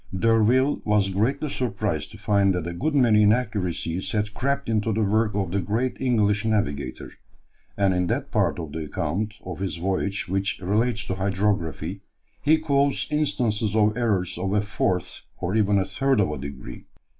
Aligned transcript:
D'Urville 0.17 0.81
was 0.83 1.09
greatly 1.11 1.49
surprised 1.49 2.09
to 2.09 2.17
find 2.17 2.55
that 2.55 2.65
a 2.65 2.73
good 2.73 2.95
many 2.95 3.21
inaccuracies 3.21 4.13
had 4.13 4.33
crept 4.33 4.67
into 4.67 4.91
the 4.91 5.03
work 5.03 5.35
of 5.35 5.51
the 5.51 5.61
great 5.61 5.95
English 6.01 6.43
navigator, 6.43 7.11
and 7.77 7.93
in 7.93 8.07
that 8.07 8.31
part 8.31 8.57
of 8.57 8.71
the 8.71 8.85
account 8.85 9.35
of 9.45 9.59
his 9.59 9.77
voyage 9.77 10.27
which 10.27 10.59
relates 10.59 11.05
to 11.05 11.13
hydrography, 11.13 12.01
he 12.41 12.57
quotes 12.57 13.11
instances 13.11 13.75
of 13.75 13.95
errors 13.95 14.39
of 14.39 14.51
a 14.53 14.61
fourth, 14.61 15.21
or 15.37 15.55
even 15.55 15.85
third 15.85 16.19
of 16.19 16.31
a 16.31 16.39
degree. 16.39 16.85